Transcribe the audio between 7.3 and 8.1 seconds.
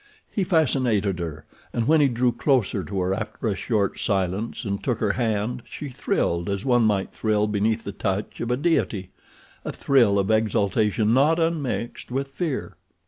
beneath the